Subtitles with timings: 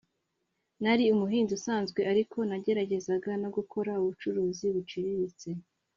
[0.81, 5.47] Nari umuhinzi usanzwe ariko nageragezaga no gukora ubucuruzi buciriritse